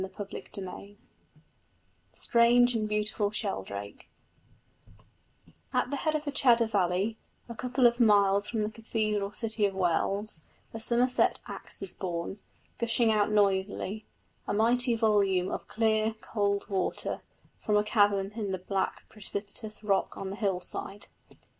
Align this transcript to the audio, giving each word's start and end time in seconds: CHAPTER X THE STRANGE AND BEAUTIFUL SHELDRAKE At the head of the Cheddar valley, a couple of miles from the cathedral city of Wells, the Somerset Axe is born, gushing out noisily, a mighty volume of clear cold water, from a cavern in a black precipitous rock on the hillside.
CHAPTER 0.17 0.37
X 0.37 0.49
THE 0.53 0.95
STRANGE 2.13 2.73
AND 2.73 2.89
BEAUTIFUL 2.89 3.29
SHELDRAKE 3.29 4.09
At 5.71 5.91
the 5.91 5.97
head 5.97 6.15
of 6.15 6.25
the 6.25 6.31
Cheddar 6.31 6.65
valley, 6.65 7.19
a 7.47 7.53
couple 7.53 7.85
of 7.85 7.99
miles 7.99 8.49
from 8.49 8.63
the 8.63 8.71
cathedral 8.71 9.31
city 9.31 9.63
of 9.67 9.75
Wells, 9.75 10.41
the 10.71 10.79
Somerset 10.79 11.39
Axe 11.47 11.83
is 11.83 11.93
born, 11.93 12.39
gushing 12.79 13.11
out 13.11 13.29
noisily, 13.29 14.07
a 14.47 14.53
mighty 14.55 14.95
volume 14.95 15.51
of 15.51 15.67
clear 15.67 16.15
cold 16.19 16.67
water, 16.67 17.21
from 17.59 17.77
a 17.77 17.83
cavern 17.83 18.31
in 18.33 18.51
a 18.55 18.57
black 18.57 19.07
precipitous 19.07 19.83
rock 19.83 20.17
on 20.17 20.31
the 20.31 20.35
hillside. 20.35 21.09